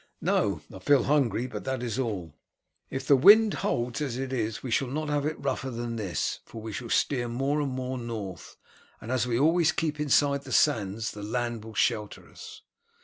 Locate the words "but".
1.45-1.63